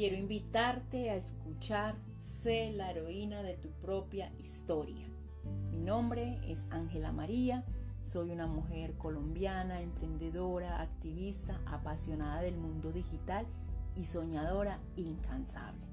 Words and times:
Quiero 0.00 0.16
invitarte 0.16 1.10
a 1.10 1.16
escuchar 1.16 1.94
Sé 2.20 2.72
la 2.72 2.90
heroína 2.90 3.42
de 3.42 3.58
tu 3.58 3.68
propia 3.82 4.32
historia. 4.38 5.06
Mi 5.70 5.78
nombre 5.78 6.40
es 6.50 6.68
Ángela 6.70 7.12
María, 7.12 7.66
soy 8.02 8.30
una 8.30 8.46
mujer 8.46 8.94
colombiana, 8.96 9.82
emprendedora, 9.82 10.80
activista, 10.80 11.60
apasionada 11.66 12.40
del 12.40 12.56
mundo 12.56 12.92
digital 12.92 13.46
y 13.94 14.06
soñadora 14.06 14.80
incansable. 14.96 15.84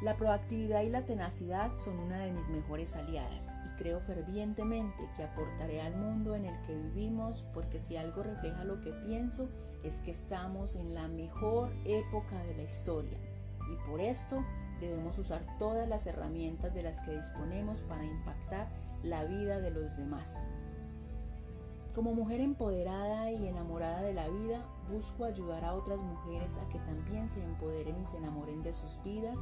La 0.00 0.16
proactividad 0.16 0.80
y 0.84 0.88
la 0.88 1.04
tenacidad 1.04 1.76
son 1.76 1.98
una 1.98 2.20
de 2.20 2.32
mis 2.32 2.48
mejores 2.48 2.96
aliadas 2.96 3.48
y 3.66 3.76
creo 3.76 4.00
fervientemente 4.00 5.10
que 5.14 5.24
aportaré 5.24 5.82
al 5.82 5.94
mundo 5.96 6.36
en 6.36 6.46
el 6.46 6.58
que 6.62 6.74
vivimos 6.74 7.44
porque 7.52 7.78
si 7.78 7.98
algo 7.98 8.22
refleja 8.22 8.64
lo 8.64 8.80
que 8.80 8.92
pienso 8.92 9.50
es 9.82 10.00
que 10.00 10.10
estamos 10.10 10.76
en 10.76 10.94
la 10.94 11.08
mejor 11.08 11.72
época 11.84 12.42
de 12.44 12.54
la 12.54 12.62
historia 12.62 13.18
y 13.72 13.90
por 13.90 14.00
esto 14.00 14.44
debemos 14.80 15.18
usar 15.18 15.44
todas 15.58 15.88
las 15.88 16.06
herramientas 16.06 16.74
de 16.74 16.82
las 16.82 17.00
que 17.00 17.16
disponemos 17.16 17.82
para 17.82 18.04
impactar 18.04 18.68
la 19.02 19.24
vida 19.24 19.60
de 19.60 19.70
los 19.70 19.96
demás. 19.96 20.42
Como 21.94 22.14
mujer 22.14 22.40
empoderada 22.40 23.30
y 23.30 23.46
enamorada 23.46 24.00
de 24.02 24.14
la 24.14 24.26
vida, 24.28 24.64
busco 24.90 25.24
ayudar 25.24 25.64
a 25.64 25.74
otras 25.74 26.00
mujeres 26.00 26.56
a 26.56 26.68
que 26.68 26.78
también 26.78 27.28
se 27.28 27.44
empoderen 27.44 28.00
y 28.00 28.04
se 28.06 28.16
enamoren 28.16 28.62
de 28.62 28.72
sus 28.72 28.98
vidas, 29.04 29.38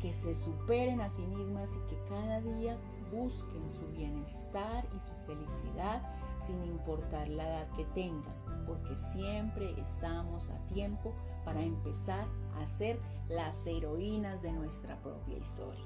que 0.00 0.12
se 0.12 0.34
superen 0.34 1.00
a 1.00 1.08
sí 1.08 1.26
mismas 1.26 1.70
y 1.76 1.88
que 1.88 1.98
cada 2.06 2.40
día 2.42 2.76
busquen 3.10 3.72
su 3.72 3.86
bienestar 3.88 4.86
y 4.94 5.00
su 5.00 5.12
felicidad 5.26 6.02
sin 6.44 6.62
importar 6.64 7.28
la 7.28 7.46
edad 7.46 7.70
que 7.76 7.84
tengan, 7.86 8.34
porque 8.66 8.96
siempre 8.96 9.74
estamos 9.80 10.50
a 10.50 10.66
tiempo 10.66 11.14
para 11.44 11.60
empezar 11.60 12.26
a 12.60 12.66
ser 12.66 12.98
las 13.28 13.66
heroínas 13.66 14.42
de 14.42 14.52
nuestra 14.52 15.00
propia 15.02 15.38
historia. 15.38 15.84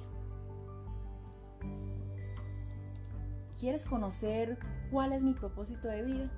¿Quieres 3.58 3.86
conocer 3.86 4.58
cuál 4.90 5.12
es 5.12 5.24
mi 5.24 5.34
propósito 5.34 5.88
de 5.88 6.02
vida? 6.02 6.30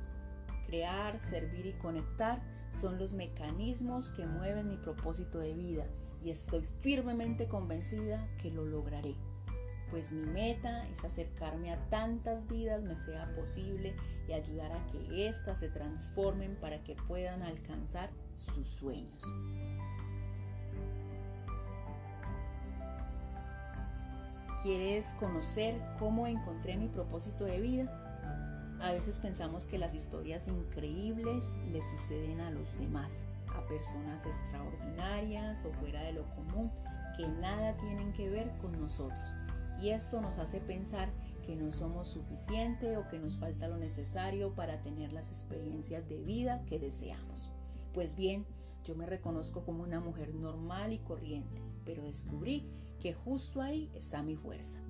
Crear, 0.66 1.18
servir 1.18 1.66
y 1.66 1.72
conectar 1.74 2.40
son 2.70 2.98
los 2.98 3.12
mecanismos 3.12 4.10
que 4.10 4.26
mueven 4.26 4.68
mi 4.68 4.76
propósito 4.76 5.38
de 5.38 5.52
vida 5.52 5.86
y 6.22 6.30
estoy 6.30 6.66
firmemente 6.78 7.48
convencida 7.48 8.26
que 8.38 8.50
lo 8.50 8.64
lograré 8.64 9.16
pues 9.90 10.12
mi 10.12 10.24
meta 10.24 10.86
es 10.88 11.04
acercarme 11.04 11.72
a 11.72 11.88
tantas 11.90 12.46
vidas 12.46 12.82
me 12.82 12.94
sea 12.94 13.34
posible 13.34 13.94
y 14.28 14.32
ayudar 14.32 14.72
a 14.72 14.86
que 14.86 15.28
éstas 15.28 15.58
se 15.58 15.68
transformen 15.68 16.56
para 16.60 16.82
que 16.84 16.94
puedan 16.94 17.42
alcanzar 17.42 18.10
sus 18.36 18.68
sueños. 18.68 19.24
¿Quieres 24.62 25.14
conocer 25.18 25.80
cómo 25.98 26.26
encontré 26.26 26.76
mi 26.76 26.88
propósito 26.88 27.44
de 27.44 27.60
vida? 27.60 28.78
A 28.82 28.92
veces 28.92 29.18
pensamos 29.18 29.64
que 29.64 29.78
las 29.78 29.94
historias 29.94 30.48
increíbles 30.48 31.60
le 31.70 31.82
suceden 31.82 32.40
a 32.40 32.50
los 32.50 32.78
demás, 32.78 33.24
a 33.54 33.66
personas 33.66 34.24
extraordinarias 34.26 35.64
o 35.64 35.72
fuera 35.72 36.02
de 36.02 36.12
lo 36.12 36.24
común, 36.34 36.70
que 37.16 37.26
nada 37.26 37.76
tienen 37.78 38.12
que 38.12 38.28
ver 38.30 38.56
con 38.58 38.78
nosotros 38.80 39.34
y 39.80 39.90
esto 39.90 40.20
nos 40.20 40.38
hace 40.38 40.60
pensar 40.60 41.10
que 41.46 41.56
no 41.56 41.72
somos 41.72 42.08
suficiente 42.08 42.96
o 42.96 43.08
que 43.08 43.18
nos 43.18 43.36
falta 43.36 43.68
lo 43.68 43.78
necesario 43.78 44.54
para 44.54 44.82
tener 44.82 45.12
las 45.12 45.28
experiencias 45.28 46.08
de 46.08 46.20
vida 46.22 46.64
que 46.66 46.78
deseamos. 46.78 47.50
Pues 47.94 48.14
bien, 48.14 48.46
yo 48.84 48.94
me 48.94 49.06
reconozco 49.06 49.64
como 49.64 49.82
una 49.82 50.00
mujer 50.00 50.34
normal 50.34 50.92
y 50.92 50.98
corriente, 50.98 51.62
pero 51.84 52.04
descubrí 52.04 52.66
que 53.00 53.14
justo 53.14 53.62
ahí 53.62 53.90
está 53.94 54.22
mi 54.22 54.36
fuerza. 54.36 54.80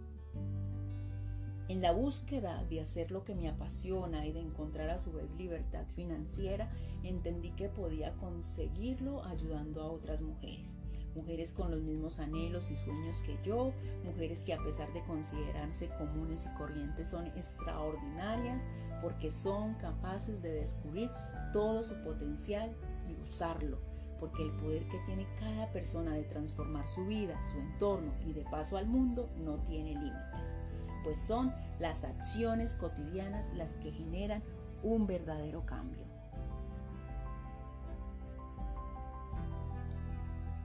En 1.69 1.81
la 1.81 1.93
búsqueda 1.93 2.65
de 2.65 2.81
hacer 2.81 3.12
lo 3.12 3.25
que 3.25 3.37
me 3.37 3.49
apasiona 3.49 4.27
y 4.27 4.33
de 4.33 4.41
encontrar 4.41 4.91
a 4.91 4.99
su 4.99 5.12
vez 5.12 5.33
libertad 5.37 5.87
financiera, 5.95 6.69
entendí 7.05 7.53
que 7.53 7.69
podía 7.69 8.12
conseguirlo 8.15 9.22
ayudando 9.25 9.81
a 9.83 9.91
otras 9.91 10.21
mujeres 10.21 10.81
mujeres 11.15 11.53
con 11.53 11.71
los 11.71 11.82
mismos 11.82 12.19
anhelos 12.19 12.71
y 12.71 12.76
sueños 12.76 13.22
que 13.22 13.38
yo, 13.43 13.72
mujeres 14.04 14.43
que 14.43 14.54
a 14.54 14.62
pesar 14.62 14.93
de 14.93 15.03
considerarse 15.03 15.88
comunes 15.98 16.47
y 16.47 16.56
corrientes 16.56 17.09
son 17.09 17.26
extraordinarias 17.28 18.66
porque 19.03 19.31
son 19.31 19.75
capaces 19.75 20.43
de 20.43 20.53
descubrir 20.53 21.10
todo 21.53 21.82
su 21.82 21.94
potencial 22.03 22.75
y 23.09 23.21
usarlo, 23.22 23.78
porque 24.19 24.43
el 24.43 24.53
poder 24.53 24.87
que 24.88 24.98
tiene 25.06 25.26
cada 25.38 25.71
persona 25.72 26.15
de 26.15 26.25
transformar 26.25 26.87
su 26.87 27.06
vida, 27.06 27.41
su 27.50 27.59
entorno 27.59 28.12
y 28.27 28.32
de 28.32 28.44
paso 28.44 28.77
al 28.77 28.87
mundo 28.87 29.28
no 29.38 29.56
tiene 29.65 29.94
límites, 29.94 30.59
pues 31.03 31.19
son 31.19 31.53
las 31.78 32.04
acciones 32.04 32.75
cotidianas 32.75 33.53
las 33.54 33.77
que 33.78 33.91
generan 33.91 34.42
un 34.82 35.06
verdadero 35.06 35.65
cambio. 35.66 36.09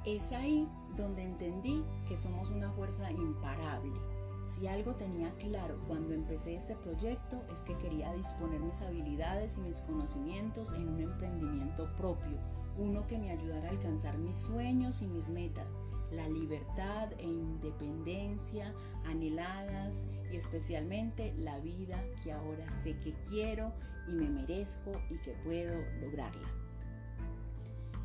Es 0.06 0.32
ahí 0.34 0.70
donde 0.96 1.24
entendí 1.24 1.84
que 2.08 2.16
somos 2.16 2.52
una 2.52 2.72
fuerza 2.72 3.12
imparable. 3.12 4.00
Si 4.46 4.68
algo 4.68 4.94
tenía 4.94 5.34
claro 5.40 5.80
cuando 5.88 6.14
empecé 6.14 6.54
este 6.54 6.76
proyecto 6.76 7.42
es 7.52 7.64
que 7.64 7.74
quería 7.80 8.14
disponer 8.14 8.60
mis 8.60 8.84
habilidades 8.84 9.58
y 9.58 9.62
mis 9.62 9.82
conocimientos 9.82 10.74
en 10.74 10.90
un 10.90 11.00
emprendimiento 11.00 11.92
propio, 11.98 12.38
uno 12.78 13.08
que 13.08 13.18
me 13.18 13.32
ayudara 13.32 13.68
a 13.68 13.72
alcanzar 13.72 14.20
mis 14.20 14.38
sueños 14.38 15.02
y 15.02 15.08
mis 15.08 15.28
metas, 15.28 15.74
la 16.12 16.30
libertad 16.30 17.12
e 17.18 17.24
independencia 17.24 18.76
anheladas 19.06 20.06
y 20.32 20.36
especialmente 20.36 21.34
la 21.40 21.58
vida 21.60 22.00
que 22.24 22.32
ahora 22.32 22.70
sé 22.70 22.96
que 23.00 23.16
quiero 23.28 23.74
y 24.08 24.14
me 24.14 24.30
merezco 24.30 24.92
y 25.10 25.18
que 25.18 25.32
puedo 25.44 25.74
lograrla. 26.00 26.65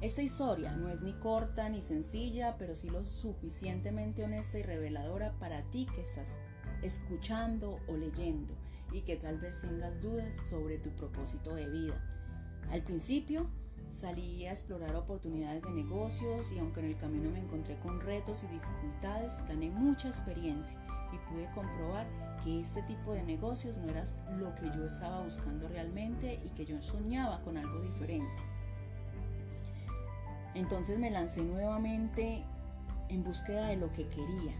Esta 0.00 0.22
historia 0.22 0.74
no 0.76 0.88
es 0.88 1.02
ni 1.02 1.12
corta 1.12 1.68
ni 1.68 1.82
sencilla, 1.82 2.56
pero 2.56 2.74
sí 2.74 2.88
lo 2.88 3.04
suficientemente 3.04 4.24
honesta 4.24 4.58
y 4.58 4.62
reveladora 4.62 5.32
para 5.38 5.60
ti 5.64 5.86
que 5.94 6.00
estás 6.00 6.36
escuchando 6.80 7.80
o 7.86 7.96
leyendo 7.98 8.54
y 8.92 9.02
que 9.02 9.16
tal 9.16 9.38
vez 9.38 9.60
tengas 9.60 10.00
dudas 10.00 10.34
sobre 10.48 10.78
tu 10.78 10.88
propósito 10.96 11.54
de 11.54 11.68
vida. 11.68 12.02
Al 12.70 12.82
principio 12.82 13.50
salí 13.90 14.46
a 14.46 14.52
explorar 14.52 14.96
oportunidades 14.96 15.62
de 15.64 15.70
negocios 15.70 16.50
y 16.50 16.58
aunque 16.58 16.80
en 16.80 16.86
el 16.86 16.96
camino 16.96 17.30
me 17.30 17.40
encontré 17.40 17.78
con 17.80 18.00
retos 18.00 18.42
y 18.44 18.46
dificultades, 18.46 19.42
gané 19.48 19.68
mucha 19.68 20.08
experiencia 20.08 20.78
y 21.12 21.30
pude 21.30 21.46
comprobar 21.54 22.06
que 22.42 22.58
este 22.58 22.80
tipo 22.84 23.12
de 23.12 23.22
negocios 23.22 23.76
no 23.76 23.90
era 23.90 24.04
lo 24.38 24.54
que 24.54 24.70
yo 24.74 24.86
estaba 24.86 25.22
buscando 25.22 25.68
realmente 25.68 26.40
y 26.42 26.48
que 26.50 26.64
yo 26.64 26.80
soñaba 26.80 27.42
con 27.42 27.58
algo 27.58 27.82
diferente. 27.82 28.42
Entonces 30.54 30.98
me 30.98 31.10
lancé 31.10 31.42
nuevamente 31.42 32.42
en 33.08 33.24
búsqueda 33.24 33.68
de 33.68 33.76
lo 33.76 33.92
que 33.92 34.08
quería. 34.08 34.54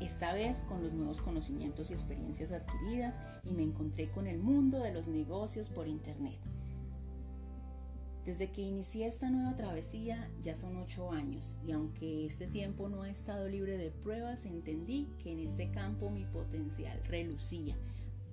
Esta 0.00 0.32
vez 0.32 0.64
con 0.64 0.82
los 0.82 0.92
nuevos 0.92 1.20
conocimientos 1.20 1.90
y 1.90 1.94
experiencias 1.94 2.52
adquiridas 2.52 3.20
y 3.44 3.52
me 3.52 3.62
encontré 3.62 4.10
con 4.10 4.26
el 4.26 4.38
mundo 4.38 4.80
de 4.80 4.92
los 4.92 5.08
negocios 5.08 5.68
por 5.68 5.88
Internet. 5.88 6.38
Desde 8.24 8.50
que 8.50 8.62
inicié 8.62 9.06
esta 9.06 9.30
nueva 9.30 9.56
travesía 9.56 10.30
ya 10.42 10.54
son 10.54 10.76
ocho 10.76 11.10
años 11.10 11.56
y 11.66 11.72
aunque 11.72 12.26
este 12.26 12.46
tiempo 12.46 12.88
no 12.88 13.02
ha 13.02 13.10
estado 13.10 13.48
libre 13.48 13.76
de 13.76 13.90
pruebas, 13.90 14.44
entendí 14.46 15.08
que 15.22 15.32
en 15.32 15.40
este 15.40 15.70
campo 15.70 16.10
mi 16.10 16.24
potencial 16.26 17.02
relucía 17.04 17.76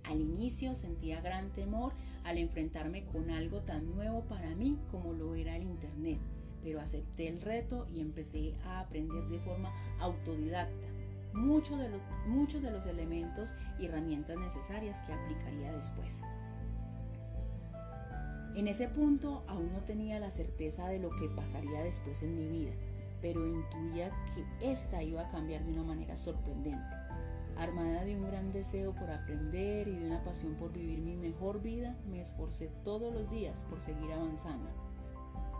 al 0.07 0.21
inicio 0.21 0.75
sentía 0.75 1.21
gran 1.21 1.49
temor 1.51 1.93
al 2.23 2.37
enfrentarme 2.37 3.03
con 3.05 3.29
algo 3.29 3.61
tan 3.61 3.93
nuevo 3.95 4.21
para 4.21 4.55
mí 4.55 4.77
como 4.91 5.13
lo 5.13 5.35
era 5.35 5.55
el 5.55 5.63
Internet, 5.63 6.19
pero 6.63 6.79
acepté 6.79 7.27
el 7.27 7.41
reto 7.41 7.87
y 7.93 8.01
empecé 8.01 8.53
a 8.65 8.79
aprender 8.79 9.27
de 9.27 9.39
forma 9.39 9.71
autodidacta. 9.99 10.87
muchos 11.33 11.77
de, 11.77 11.89
los, 11.89 12.61
de 12.61 12.71
los 12.71 12.85
elementos 12.85 13.51
y 13.79 13.85
herramientas 13.85 14.37
necesarias 14.37 15.01
que 15.01 15.13
aplicaría 15.13 15.71
después. 15.71 16.21
En 18.55 18.67
ese 18.67 18.87
punto 18.87 19.43
aún 19.47 19.71
no 19.71 19.81
tenía 19.81 20.19
la 20.19 20.31
certeza 20.31 20.87
de 20.87 20.99
lo 20.99 21.11
que 21.11 21.29
pasaría 21.29 21.83
después 21.83 22.23
en 22.23 22.35
mi 22.35 22.47
vida, 22.47 22.71
pero 23.21 23.45
intuía 23.45 24.11
que 24.33 24.71
esta 24.71 25.03
iba 25.03 25.21
a 25.21 25.27
cambiar 25.27 25.63
de 25.63 25.73
una 25.73 25.83
manera 25.83 26.17
sorprendente. 26.17 27.06
Armada 27.59 28.03
de 28.03 28.15
un 28.15 28.27
gran 28.27 28.53
deseo 28.53 28.93
por 28.93 29.09
aprender 29.09 29.87
y 29.87 29.95
de 29.95 30.05
una 30.05 30.23
pasión 30.23 30.53
por 30.55 30.71
vivir 30.71 30.99
mi 30.99 31.15
mejor 31.15 31.59
vida, 31.61 31.95
me 32.07 32.21
esforcé 32.21 32.69
todos 32.83 33.11
los 33.11 33.31
días 33.31 33.65
por 33.67 33.79
seguir 33.79 34.13
avanzando. 34.13 34.69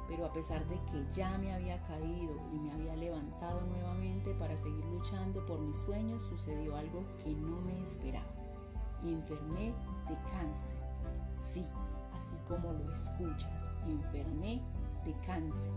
Pero 0.08 0.26
a 0.26 0.32
pesar 0.32 0.64
de 0.68 0.76
que 0.92 1.06
ya 1.14 1.38
me 1.40 1.54
había 1.54 1.82
caído 1.82 2.40
y 2.54 2.60
me 2.60 2.72
había 2.72 2.96
levantado 2.96 3.62
nuevamente 3.62 4.32
para 4.36 4.56
seguir 4.58 4.86
luchando 4.86 5.44
por 5.48 5.60
mis 5.60 5.78
sueños, 5.78 6.22
sucedió 6.22 6.78
algo 6.78 7.04
que 7.24 7.34
no 7.34 7.62
me 7.62 7.82
esperaba. 7.82 8.32
Enfermé 9.04 9.74
de 10.08 10.16
cáncer. 10.32 10.78
Sí, 11.40 11.66
así 12.14 12.36
como 12.48 12.74
lo 12.74 12.94
escuchas, 12.94 13.72
enfermé 13.88 14.62
de 15.04 15.14
cáncer. 15.26 15.74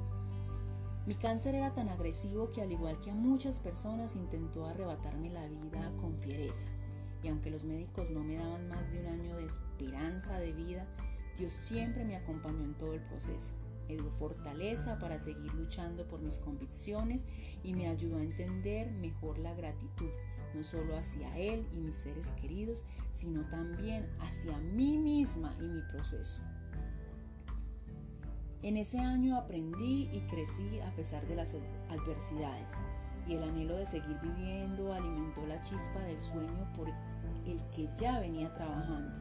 Mi 1.06 1.14
cáncer 1.14 1.54
era 1.54 1.72
tan 1.72 1.88
agresivo 1.88 2.50
que 2.50 2.60
al 2.60 2.72
igual 2.72 3.00
que 3.00 3.10
a 3.10 3.14
muchas 3.14 3.58
personas 3.58 4.16
intentó 4.16 4.66
arrebatarme 4.66 5.30
la 5.30 5.46
vida 5.46 5.92
con 5.98 6.18
fiereza. 6.18 6.68
Y 7.22 7.28
aunque 7.28 7.50
los 7.50 7.64
médicos 7.64 8.10
no 8.10 8.22
me 8.22 8.36
daban 8.36 8.68
más 8.68 8.90
de 8.92 9.00
un 9.00 9.06
año 9.06 9.36
de 9.36 9.46
esperanza 9.46 10.38
de 10.38 10.52
vida, 10.52 10.86
Dios 11.38 11.54
siempre 11.54 12.04
me 12.04 12.16
acompañó 12.16 12.64
en 12.64 12.74
todo 12.74 12.92
el 12.92 13.00
proceso. 13.00 13.54
Me 13.88 13.94
dio 13.94 14.10
fortaleza 14.18 14.98
para 14.98 15.18
seguir 15.18 15.52
luchando 15.54 16.06
por 16.06 16.20
mis 16.20 16.38
convicciones 16.38 17.26
y 17.64 17.72
me 17.74 17.88
ayudó 17.88 18.18
a 18.18 18.22
entender 18.22 18.90
mejor 18.92 19.38
la 19.38 19.54
gratitud, 19.54 20.10
no 20.54 20.62
solo 20.62 20.96
hacia 20.96 21.36
Él 21.38 21.66
y 21.72 21.78
mis 21.78 21.96
seres 21.96 22.32
queridos, 22.40 22.84
sino 23.14 23.48
también 23.48 24.06
hacia 24.20 24.58
mí 24.58 24.98
misma 24.98 25.56
y 25.60 25.64
mi 25.64 25.80
proceso. 25.82 26.42
En 28.62 28.76
ese 28.76 28.98
año 28.98 29.36
aprendí 29.38 30.10
y 30.12 30.20
crecí 30.28 30.80
a 30.80 30.94
pesar 30.94 31.26
de 31.26 31.34
las 31.34 31.56
adversidades 31.88 32.72
y 33.26 33.32
el 33.32 33.42
anhelo 33.42 33.76
de 33.76 33.86
seguir 33.86 34.18
viviendo 34.20 34.92
alimentó 34.92 35.46
la 35.46 35.58
chispa 35.62 35.98
del 36.00 36.20
sueño 36.20 36.70
por 36.76 36.86
el 37.46 37.58
que 37.74 37.88
ya 37.98 38.20
venía 38.20 38.52
trabajando. 38.52 39.12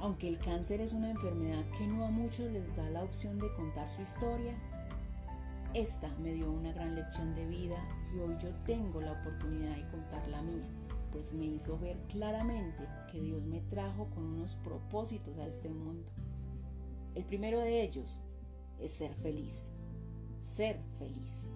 Aunque 0.00 0.26
el 0.26 0.40
cáncer 0.40 0.80
es 0.80 0.92
una 0.92 1.12
enfermedad 1.12 1.64
que 1.78 1.86
no 1.86 2.04
a 2.04 2.10
muchos 2.10 2.50
les 2.50 2.74
da 2.74 2.90
la 2.90 3.04
opción 3.04 3.38
de 3.38 3.54
contar 3.54 3.88
su 3.88 4.02
historia, 4.02 4.54
esta 5.72 6.08
me 6.18 6.32
dio 6.32 6.50
una 6.50 6.72
gran 6.72 6.96
lección 6.96 7.36
de 7.36 7.46
vida 7.46 7.76
y 8.12 8.18
hoy 8.18 8.36
yo 8.42 8.48
tengo 8.66 9.00
la 9.00 9.12
oportunidad 9.12 9.76
de 9.76 9.88
contar 9.92 10.26
la 10.26 10.42
mía, 10.42 10.66
pues 11.12 11.32
me 11.32 11.44
hizo 11.44 11.78
ver 11.78 11.96
claramente 12.08 12.82
que 13.12 13.20
Dios 13.20 13.44
me 13.44 13.60
trajo 13.60 14.10
con 14.10 14.24
unos 14.24 14.56
propósitos 14.56 15.38
a 15.38 15.46
este 15.46 15.68
mundo 15.68 16.10
el 17.14 17.24
primero 17.24 17.60
de 17.60 17.82
ellos 17.82 18.20
es 18.80 18.92
ser 18.92 19.14
feliz, 19.14 19.72
ser 20.42 20.80
feliz. 20.98 21.50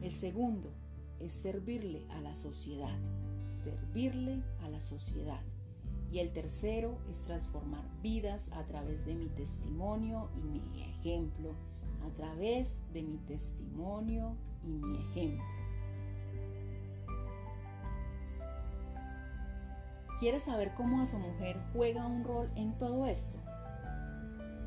El 0.00 0.12
segundo 0.12 0.72
es 1.18 1.32
servirle 1.32 2.06
a 2.10 2.20
la 2.20 2.34
sociedad, 2.34 2.98
servirle 3.62 4.42
a 4.62 4.68
la 4.68 4.80
sociedad. 4.80 5.42
Y 6.10 6.18
el 6.18 6.32
tercero 6.32 6.98
es 7.10 7.22
transformar 7.22 7.84
vidas 8.02 8.50
a 8.52 8.64
través 8.64 9.06
de 9.06 9.14
mi 9.14 9.28
testimonio 9.28 10.28
y 10.36 10.42
mi 10.42 10.82
ejemplo, 10.82 11.54
a 12.04 12.16
través 12.16 12.80
de 12.92 13.02
mi 13.02 13.18
testimonio 13.18 14.34
y 14.64 14.68
mi 14.68 14.96
ejemplo. 15.10 15.44
¿Quieres 20.18 20.42
saber 20.42 20.74
cómo 20.74 21.00
a 21.00 21.06
su 21.06 21.18
mujer 21.18 21.58
juega 21.72 22.06
un 22.06 22.24
rol 22.24 22.50
en 22.56 22.76
todo 22.76 23.06
esto? 23.06 23.38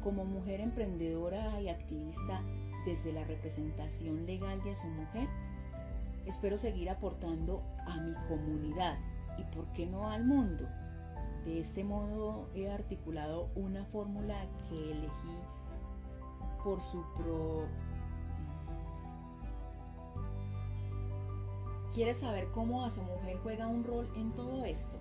Como 0.04 0.26
mujer 0.26 0.60
emprendedora 0.60 1.62
y 1.62 1.70
activista 1.70 2.42
desde 2.86 3.14
la 3.14 3.24
representación 3.24 4.26
legal 4.26 4.62
de 4.62 4.76
su 4.76 4.88
mujer, 4.88 5.30
espero 6.26 6.58
seguir 6.58 6.90
aportando 6.90 7.64
a 7.88 7.96
mi 8.02 8.14
comunidad 8.28 8.98
y, 9.38 9.44
por 9.56 9.66
qué 9.72 9.86
no, 9.86 10.10
al 10.12 10.26
mundo. 10.26 10.68
De 11.46 11.60
este 11.60 11.86
modo 11.86 12.50
he 12.54 12.70
articulado 12.70 13.50
una 13.56 13.86
fórmula 13.86 14.36
que 14.68 14.92
elegí 14.92 15.40
por 16.64 16.82
su 16.82 17.02
pro... 17.16 17.68
¿Quieres 21.94 22.20
saber 22.20 22.50
cómo 22.52 22.84
a 22.84 22.92
su 22.92 23.04
mujer 23.04 23.38
juega 23.42 23.68
un 23.68 23.84
rol 23.84 24.12
en 24.18 24.34
todo 24.34 24.66
esto? 24.66 24.98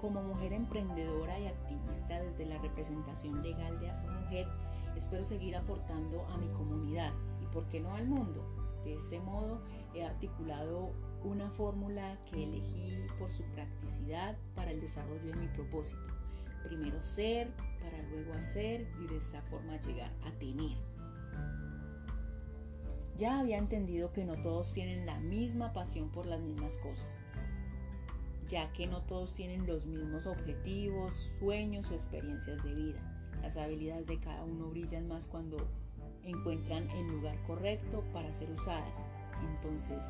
Como 0.00 0.22
mujer 0.22 0.54
emprendedora 0.54 1.38
y 1.38 1.46
activista 1.46 2.22
desde 2.22 2.46
la 2.46 2.56
representación 2.56 3.42
legal 3.42 3.78
de 3.80 3.90
a 3.90 3.94
su 3.94 4.06
mujer, 4.06 4.48
espero 4.96 5.26
seguir 5.26 5.54
aportando 5.54 6.24
a 6.28 6.38
mi 6.38 6.48
comunidad 6.48 7.12
y, 7.42 7.46
por 7.52 7.68
qué 7.68 7.80
no, 7.80 7.94
al 7.94 8.08
mundo. 8.08 8.42
De 8.82 8.94
este 8.94 9.20
modo, 9.20 9.60
he 9.94 10.02
articulado 10.02 10.92
una 11.22 11.50
fórmula 11.50 12.18
que 12.24 12.44
elegí 12.44 13.06
por 13.18 13.30
su 13.30 13.42
practicidad 13.52 14.38
para 14.54 14.70
el 14.70 14.80
desarrollo 14.80 15.32
de 15.32 15.36
mi 15.36 15.48
propósito. 15.48 16.00
Primero 16.64 17.02
ser, 17.02 17.52
para 17.82 18.00
luego 18.08 18.32
hacer 18.32 18.88
y 19.02 19.06
de 19.06 19.18
esta 19.18 19.42
forma 19.42 19.76
llegar 19.82 20.14
a 20.24 20.30
tener. 20.38 20.78
Ya 23.16 23.38
había 23.38 23.58
entendido 23.58 24.14
que 24.14 24.24
no 24.24 24.40
todos 24.40 24.72
tienen 24.72 25.04
la 25.04 25.20
misma 25.20 25.74
pasión 25.74 26.08
por 26.08 26.24
las 26.24 26.40
mismas 26.40 26.78
cosas 26.78 27.22
ya 28.50 28.72
que 28.72 28.86
no 28.86 29.02
todos 29.02 29.32
tienen 29.32 29.66
los 29.66 29.86
mismos 29.86 30.26
objetivos, 30.26 31.30
sueños 31.38 31.88
o 31.90 31.94
experiencias 31.94 32.62
de 32.64 32.74
vida. 32.74 33.00
Las 33.42 33.56
habilidades 33.56 34.06
de 34.06 34.18
cada 34.18 34.44
uno 34.44 34.68
brillan 34.68 35.08
más 35.08 35.26
cuando 35.26 35.68
encuentran 36.24 36.90
el 36.90 37.06
lugar 37.06 37.40
correcto 37.46 38.02
para 38.12 38.32
ser 38.32 38.50
usadas. 38.50 39.04
Entonces, 39.54 40.04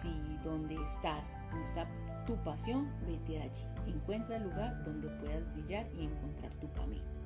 si 0.00 0.10
donde 0.42 0.74
estás 0.82 1.36
no 1.52 1.60
está 1.60 1.86
tu 2.26 2.36
pasión, 2.42 2.90
vete 3.06 3.40
allí. 3.40 3.64
Encuentra 3.86 4.36
el 4.36 4.44
lugar 4.44 4.82
donde 4.84 5.08
puedas 5.08 5.50
brillar 5.52 5.86
y 5.98 6.04
encontrar 6.04 6.52
tu 6.54 6.72
camino. 6.72 7.17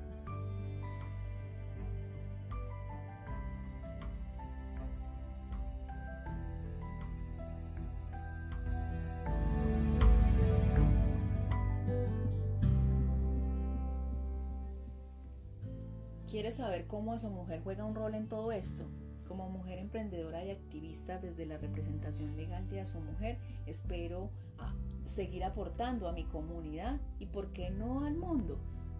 ¿Quieres 16.33 16.55
saber 16.55 16.87
cómo 16.87 17.19
su 17.19 17.29
mujer 17.29 17.61
juega 17.63 17.85
un 17.85 17.93
rol 17.93 18.15
en 18.15 18.27
todo 18.27 18.51
esto? 18.51 18.89
Como 19.27 19.49
mujer 19.49 19.77
emprendedora 19.77 20.43
y 20.43 20.49
activista 20.49 21.19
desde 21.19 21.45
la 21.45 21.59
representación 21.59 22.35
legal 22.35 22.67
de 22.69 22.83
su 22.87 22.99
mujer, 22.99 23.37
espero 23.67 24.31
ah, 24.57 24.73
seguir 25.05 25.43
aportando 25.43 26.09
a 26.09 26.11
mi 26.11 26.23
comunidad 26.23 26.99
y, 27.19 27.27
por 27.27 27.53
qué 27.53 27.69
no, 27.69 28.03
al 28.03 28.15
mundo. 28.15 28.57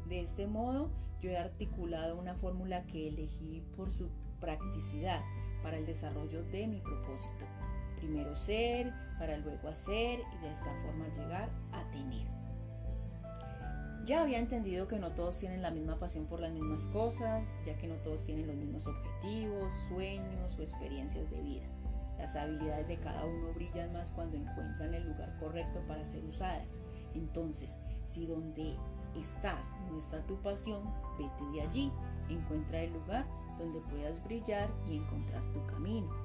De 0.07 0.21
este 0.21 0.45
modo, 0.45 0.91
yo 1.21 1.31
he 1.31 1.37
articulado 1.37 2.19
una 2.19 2.35
fórmula 2.35 2.85
que 2.85 3.07
elegí 3.07 3.63
por 3.75 3.91
su 3.91 4.09
practicidad 4.39 5.23
para 5.63 5.79
el 5.79 5.87
desarrollo 5.87 6.43
de 6.43 6.67
mi 6.67 6.81
propósito. 6.81 7.45
Primero 7.95 8.35
ser, 8.35 8.93
para 9.17 9.39
luego 9.39 9.69
hacer 9.69 10.19
y 10.19 10.37
de 10.43 10.51
esta 10.51 10.71
forma 10.83 11.07
llegar 11.07 11.49
a 11.71 11.83
tener. 11.89 12.42
Ya 14.05 14.21
había 14.21 14.39
entendido 14.39 14.85
que 14.85 14.99
no 14.99 15.11
todos 15.11 15.37
tienen 15.37 15.61
la 15.61 15.71
misma 15.71 15.97
pasión 15.97 16.25
por 16.25 16.41
las 16.41 16.51
mismas 16.51 16.87
cosas, 16.87 17.47
ya 17.65 17.77
que 17.77 17.87
no 17.87 17.95
todos 17.95 18.25
tienen 18.25 18.47
los 18.47 18.55
mismos 18.57 18.85
objetivos, 18.85 19.73
sueños 19.87 20.57
o 20.59 20.61
experiencias 20.61 21.29
de 21.29 21.41
vida. 21.41 21.65
Las 22.17 22.35
habilidades 22.35 22.87
de 22.89 22.97
cada 22.97 23.25
uno 23.25 23.53
brillan 23.53 23.93
más 23.93 24.09
cuando 24.09 24.35
encuentran 24.35 24.93
el 24.93 25.07
lugar 25.07 25.37
correcto 25.39 25.81
para 25.87 26.05
ser 26.05 26.25
usadas. 26.25 26.79
Entonces, 27.15 27.77
si 28.03 28.25
donde 28.25 28.75
estás 29.15 29.73
no 29.89 29.97
está 29.97 30.21
tu 30.25 30.35
pasión, 30.41 30.83
vete 31.17 31.45
de 31.53 31.61
allí, 31.61 31.91
encuentra 32.29 32.81
el 32.81 32.91
lugar 32.91 33.25
donde 33.57 33.79
puedas 33.81 34.21
brillar 34.23 34.69
y 34.85 34.97
encontrar 34.97 35.41
tu 35.53 35.65
camino. 35.65 36.22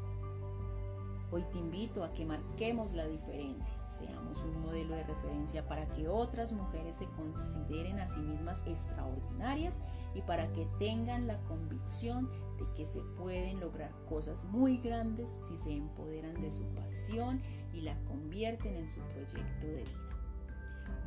Hoy 1.30 1.44
te 1.52 1.58
invito 1.58 2.04
a 2.04 2.14
que 2.14 2.24
marquemos 2.24 2.94
la 2.94 3.06
diferencia, 3.06 3.76
seamos 3.86 4.40
un 4.40 4.62
modelo 4.62 4.94
de 4.94 5.04
referencia 5.04 5.66
para 5.68 5.86
que 5.88 6.08
otras 6.08 6.54
mujeres 6.54 6.96
se 6.96 7.04
consideren 7.04 7.98
a 7.98 8.08
sí 8.08 8.20
mismas 8.20 8.62
extraordinarias 8.64 9.82
y 10.14 10.22
para 10.22 10.50
que 10.54 10.66
tengan 10.78 11.26
la 11.26 11.38
convicción 11.42 12.30
de 12.56 12.64
que 12.74 12.86
se 12.86 13.02
pueden 13.18 13.60
lograr 13.60 13.92
cosas 14.08 14.46
muy 14.46 14.78
grandes 14.78 15.38
si 15.42 15.58
se 15.58 15.72
empoderan 15.72 16.40
de 16.40 16.50
su 16.50 16.64
pasión 16.68 17.42
y 17.74 17.82
la 17.82 17.98
convierten 18.04 18.74
en 18.76 18.88
su 18.88 19.00
proyecto 19.00 19.66
de 19.66 19.84
vida. 19.84 20.08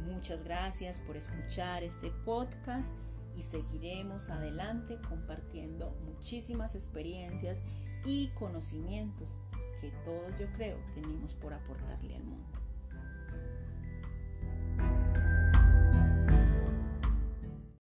Muchas 0.06 0.44
gracias 0.44 1.02
por 1.02 1.18
escuchar 1.18 1.84
este 1.84 2.12
podcast 2.26 2.92
y 3.36 3.42
seguiremos 3.42 4.30
adelante 4.30 5.00
compartiendo 5.10 5.96
muchísimas 6.06 6.76
experiencias 6.76 7.64
y 8.06 8.28
conocimientos 8.36 9.34
que 9.82 9.90
todos 10.06 10.40
yo 10.40 10.46
creo 10.56 10.78
tenemos 10.94 11.34
por 11.34 11.52
aportarle 11.54 12.16
al 12.16 12.24
mundo. 12.24 12.61